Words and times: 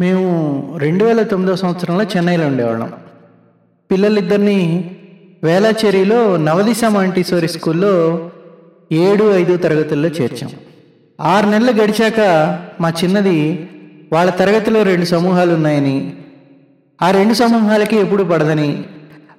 మేము 0.00 0.28
రెండు 0.78 1.04
వేల 1.04 1.22
తొమ్మిదో 1.22 1.56
సంవత్సరంలో 1.56 2.04
చెన్నైలో 2.04 2.46
ఉండేవాళ్ళం. 2.46 2.92
పిల్లలిద్దరిని 3.90 4.90
వేలాచేరిలో 5.42 6.36
నవదిశ 6.36 6.84
మాంటిసోరి 6.88 7.48
స్కూల్లో 7.48 8.30
ఏడు 8.92 9.34
ఐదు 9.34 9.56
తరగతుల్లో 9.56 10.08
చేర్చాం. 10.08 10.50
ఆరు 11.20 11.46
నెలలు 11.46 11.82
గడిచాక 11.82 12.20
మా 12.80 12.92
చిన్నది 13.04 13.68
వాళ్ళ 14.12 14.30
తరగతిలో 14.30 14.82
రెండు 14.82 15.04
సమూహాలు 15.04 15.54
ఉన్నాయని 15.54 16.16
ఆ 17.02 17.10
రెండు 17.10 17.34
సమూహాలకి 17.34 17.96
ఎప్పుడు 17.96 18.22
పడదని 18.22 18.84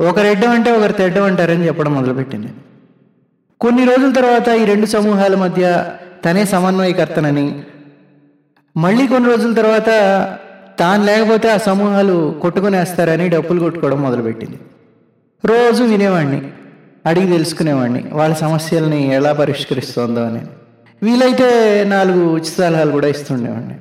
ఒకరు 0.00 0.26
ఎడ్డం 0.26 0.50
అంటే 0.50 0.72
ఒకరు 0.72 0.92
తెడ్డం 0.92 1.22
అంటారని 1.22 1.66
చెప్పడం 1.66 1.94
మొదలుపెట్టింది. 1.94 2.48
కొన్ని 3.60 3.84
రోజుల 3.84 4.12
తర్వాత 4.12 4.48
ఈ 4.48 4.64
రెండు 4.64 4.86
సమూహాల 4.86 5.34
మధ్య 5.34 5.86
తనే 6.24 6.44
సమన్వయకర్తనని 6.44 7.62
మళ్ళీ 8.76 9.06
కొన్ని 9.06 9.30
రోజుల 9.30 9.54
తర్వాత 9.54 9.90
తాను 10.78 11.04
లేకపోతే 11.04 11.50
ఆ 11.50 11.56
సమూహాలు 11.56 12.38
కొట్టుకునేస్తారని 12.42 13.28
డప్పులు 13.28 13.60
కొట్టుకోవడం 13.60 14.02
మొదలుపెట్టింది. 14.02 14.58
రోజు 15.44 15.84
వినేవాడిని 15.84 16.42
అడిగి 17.06 17.32
తెలుసుకునేవాడిని 17.32 18.04
వాళ్ళ 18.12 18.34
సమస్యల్ని 18.34 19.14
ఎలా 19.14 19.32
పరిష్కరిస్తోందో 19.32 20.22
అని. 20.22 20.40
వీలైతే 21.02 21.84
నాలుగు 21.84 22.34
ఉచిత 22.34 22.58
సలహాలు 22.58 22.90
కూడా 22.90 23.08
ఇస్తుండేవాడిని 23.08 23.74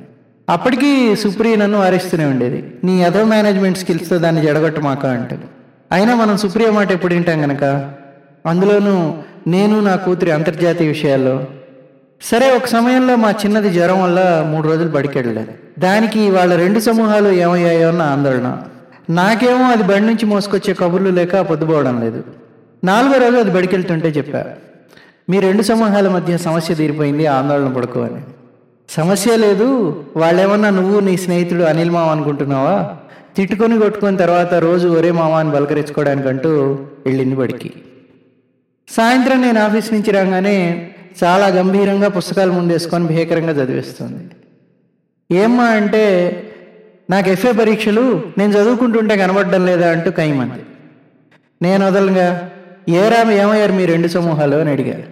అప్పటికీ 0.49 1.15
సుప్రియ 1.15 1.55
నన్ను 1.55 1.79
వారిస్తూనే 1.79 2.25
ఉండేది. 2.25 2.73
నీ 2.83 3.03
అదో 3.03 3.23
మేనేజ్మెంట్ 3.23 3.77
స్కిల్స్తో 3.77 4.17
దాన్ని 4.17 4.41
జడగొట్టమాక 4.41 5.05
అంటే 5.05 5.39
అయినా 5.91 6.15
మనం 6.15 6.37
సుప్రియ 6.37 6.69
మాట 6.69 6.91
ఎప్పుడు 6.91 7.13
వింటాం 7.13 7.41
కనుక 7.41 7.93
అందులోనూ 8.45 9.13
నేను 9.47 9.79
నా 9.79 9.95
కూతురి 9.95 10.31
అంతర్జాతీయ 10.31 10.87
విషయాల్లో 10.87 11.45
సరే 12.21 12.55
ఒక 12.55 12.65
సమయంలో 12.65 13.15
మా 13.15 13.31
చిన్నది 13.31 13.69
జ్వరం 13.69 14.03
వల్ల 14.03 14.45
మూడు 14.47 14.67
రోజులు 14.67 14.89
బడికెళ్ళలేదు 14.89 15.51
దానికి 15.79 16.31
వాళ్ళ 16.31 16.55
రెండు 16.55 16.79
సమూహాలు 16.79 17.29
ఏమయ్యాయో 17.29 17.87
అన్న 17.87 18.01
ఆందోళన. 18.01 18.63
నాకేమో 19.09 19.63
అది 19.65 19.83
బడి 19.83 19.99
నుంచి 19.99 20.25
మోసుకొచ్చే 20.25 20.73
కబుర్లు 20.73 21.09
లేక 21.09 21.37
పొద్దుపోవడం 21.37 22.01
లేదు. 22.01 22.23
నాలుగో 22.83 23.13
రోజు 23.13 23.35
అది 23.35 23.51
బడికెళ్తుంటే 23.51 24.07
చెప్పా 24.07 24.45
మీ 25.29 25.39
రెండు 25.39 25.63
సమూహాల 25.63 26.09
మధ్య 26.09 26.37
సమస్య 26.37 26.75
తీరిపోయింది 26.75 27.25
ఆందోళన 27.25 27.67
పడుకో 27.67 28.01
అని. 28.01 28.21
సమస్య 28.89 29.35
లేదు 29.35 29.67
వాళ్ళేమన్నా 30.15 30.69
నువ్వు 30.69 30.99
నీ 30.99 31.17
స్నేహితుడు 31.17 31.63
అనిల్ 31.63 31.91
మామ 31.91 32.09
అనుకుంటున్నావా? 32.09 32.95
తిట్టుకొని 33.35 33.79
కొట్టుకున్న 33.79 34.17
తర్వాత 34.17 34.53
రోజు 34.53 34.87
ఒరే 34.87 35.11
మామ 35.11 35.31
అని 35.31 35.51
బలకరించుకోవడానికంటూ 35.51 36.49
వెళ్ళింది 37.05 37.35
బడికి. 37.35 37.73
సాయంత్రం 38.89 39.41
నేను 39.41 39.61
ఆఫీస్ 39.65 39.93
నుంచి 39.93 40.11
రాగానే 40.11 40.89
చాలా 41.23 41.47
గంభీరంగా 41.47 42.07
పుస్తకాలు 42.07 42.51
ముందేసుకొని 42.51 43.07
భీకరంగా 43.07 43.63
చదివేస్తుంది. 43.63 44.29
ఏమ్మా 45.31 45.63
అంటే 45.63 46.43
నాకు 47.09 47.29
ఎఫ్ఏ 47.29 47.51
పరీక్షలు 47.51 48.23
నేను 48.37 48.51
చదువుకుంటుంటే 48.51 49.17
కనబడడం 49.17 49.65
లేదా 49.65 49.91
అంటూ 49.91 50.11
కైమంది. 50.11 50.63
నేను 51.61 51.87
వదలంగా 51.87 52.51
ఏరా 52.89 53.31
ఏమయ్యారు 53.31 53.73
మీ 53.73 53.85
రెండు 53.85 54.07
సమూహాలు? 54.07 54.57
అని 54.57 54.69
అడిగారు. 54.69 55.03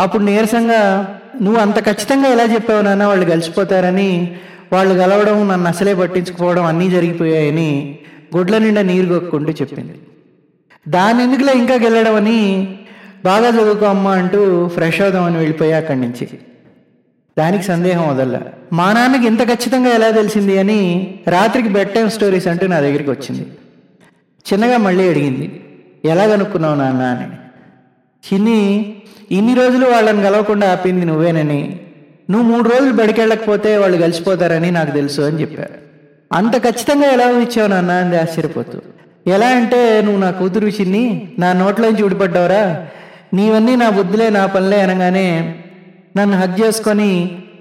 అప్పుడు 0.00 0.22
నీరసంగా 0.22 1.18
నువ్వు 1.42 1.60
అంత 1.60 1.84
ఖచ్చితంగా 1.84 2.28
ఎలా 2.28 2.54
చెప్పావు 2.54 2.82
నాన్న? 2.82 3.04
వాళ్ళు 3.04 3.30
కలిసిపోతారని 3.30 4.36
వాళ్ళు 4.72 4.94
గలవడం 4.94 5.48
నన్ను 5.48 5.68
అసలే 5.68 5.94
పట్టించుకోవడం 5.94 6.64
అన్నీ 6.64 6.90
జరిగిపోయాయని 6.90 7.98
గుడ్ల 8.36 8.58
నిండా 8.58 8.82
నీరు 8.82 9.06
గొక్కుంటూ 9.06 9.52
చెప్పింది. 9.52 9.94
దాని 10.88 11.22
ఎందుకులే 11.22 11.52
ఇంకా 11.52 11.74
గెలడం 11.74 12.14
అని 12.14 12.78
బాగా 13.26 13.48
చదువుకో 13.48 13.86
అమ్మ 13.86 14.08
అంటూ 14.08 14.68
ఫ్రెష్ 14.68 15.00
అవుదామని 15.00 15.36
వెళ్ళిపోయా 15.36 15.76
అక్కడి 15.76 16.00
నుంచి. 16.00 16.28
దానికి 17.38 17.62
సందేహం 17.62 18.08
వదల్ల 18.08 18.40
మా 18.72 18.92
నాన్నకి 18.92 19.26
ఇంత 19.26 19.42
ఖచ్చితంగా 19.42 19.88
ఎలా 19.88 20.10
తెలిసింది 20.10 20.58
అని 20.58 21.14
రాత్రికి 21.28 21.68
బెడ్ 21.68 21.90
టైం 21.90 22.10
స్టోరీస్ 22.10 22.46
అంటూ 22.46 22.66
నా 22.66 22.80
దగ్గరికి 22.80 23.10
వచ్చింది. 23.10 23.46
చిన్నగా 24.52 24.78
మళ్ళీ 24.78 25.08
అడిగింది 25.08 25.64
ఎలా 26.04 26.26
కనుక్కున్నావు 26.26 26.74
నాన్న? 26.74 27.02
అని. 27.02 27.26
చిన్ని 28.32 28.94
ఇన్ని 29.30 29.54
రోజులు 29.54 29.86
వాళ్ళని 29.86 30.22
కలవకుండా 30.22 30.72
ఆపింది 30.72 31.06
నువ్వేనని. 31.06 31.80
నువ్వు 32.30 32.52
మూడు 32.52 32.68
రోజులు 32.68 32.92
బడికెళ్ళకపోతే 32.92 33.76
వాళ్ళు 33.76 33.96
కలిసిపోతారని 33.96 34.70
నాకు 34.70 34.90
తెలుసు 34.90 35.20
అని 35.20 35.40
చెప్పారు 35.40 35.74
అంత 36.32 36.56
ఖచ్చితంగా 36.56 37.06
ఎలా 37.06 37.30
ఇచ్చావు 37.30 37.68
నాన్న? 37.68 37.90
అంది 37.90 38.20
ఆశ్చర్యపోతూ. 38.20 38.78
ఎలా 39.26 39.48
అంటే 39.48 40.02
నువ్వు 40.02 40.20
నా 40.20 40.30
కూతురు 40.30 40.66
చిన్ని 40.66 41.28
నా 41.38 41.52
నోట్లోంచి 41.52 42.02
ఊడిపడ్డావురా. 42.02 42.86
నీవన్నీ 43.36 43.74
నా 43.76 43.88
బుద్ధిలే 43.90 44.28
నా 44.30 44.42
పనులే 44.46 44.78
అనగానే 44.80 45.28
నన్ను 46.16 46.36
హక్ 46.36 46.56
చేసుకొని 46.60 47.10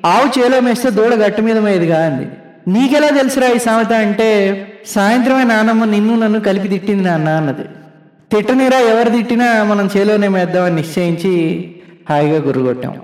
ఆవు 0.05 0.27
చేలో 0.35 0.57
మేస్తే 0.61 0.89
దూడ 0.91 1.13
గట్టు 1.15 1.41
మీద 1.41 1.57
మేదిగా 1.57 1.99
అంది. 2.05 2.25
నీకెలా 2.67 3.09
తెలుసురా 3.17 3.47
ఈ 3.47 3.59
సామెత 3.59 3.93
అంటే 4.03 4.29
సాయంత్రమే 4.87 5.43
నానమ్మ 5.43 5.85
నిన్ను 5.85 6.13
నన్ను 6.15 6.39
కలిపి 6.39 6.67
తిట్టింది 6.67 7.03
నాన్న 7.03 7.29
అన్నది. 7.39 7.65
తిట్టనిరా 8.31 8.79
ఎవరు 8.91 9.09
తిట్టినా 9.09 9.47
మనం 9.63 9.85
చేలోనే 9.95 10.27
మేద్దామని 10.27 10.75
నిశ్చయించి 10.75 11.33
హాయిగా 12.09 12.39
గుర్రుగొట్టాం 12.47 12.95